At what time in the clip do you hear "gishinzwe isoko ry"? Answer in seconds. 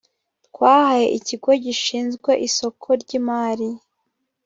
1.63-3.09